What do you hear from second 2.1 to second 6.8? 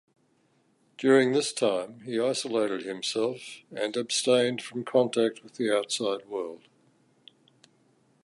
isolated himself and abstained from contact with the outside world.